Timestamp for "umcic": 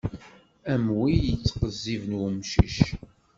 2.25-2.75